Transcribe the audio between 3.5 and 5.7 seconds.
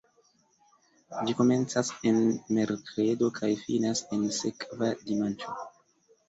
finas en sekva dimanĉo.